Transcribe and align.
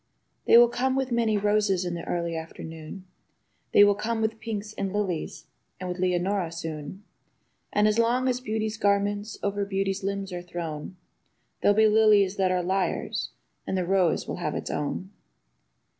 They 0.45 0.57
will 0.57 0.67
come 0.67 0.95
with 0.95 1.11
many 1.11 1.37
roses 1.37 1.85
in 1.85 1.93
the 1.93 2.03
early 2.05 2.35
afternoon. 2.35 3.05
They 3.71 3.83
will 3.83 3.93
come 3.93 4.19
with 4.19 4.39
pinks 4.39 4.73
and 4.73 4.91
lilies 4.91 5.45
and 5.79 5.89
with 5.89 5.99
Leonora 5.99 6.51
soon; 6.51 7.03
And 7.71 7.87
as 7.87 7.99
long 7.99 8.27
as 8.27 8.39
beauty's 8.41 8.77
garments 8.77 9.37
over 9.43 9.63
beaut/s 9.63 10.01
limbs 10.01 10.33
are 10.33 10.41
thrown, 10.41 10.95
There'll 11.61 11.77
be 11.77 11.87
lilies 11.87 12.37
that 12.37 12.49
are 12.49 12.63
liars, 12.63 13.29
and 13.67 13.77
the 13.77 13.85
rose 13.85 14.27
will 14.27 14.37
have 14.37 14.55
its 14.55 14.71
own. 14.71 15.11